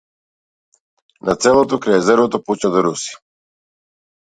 Над 1.29 1.45
селото 1.47 1.79
крај 1.85 1.99
езерото 1.99 2.41
почна 2.49 2.73
да 2.79 2.85
роси. 2.89 3.15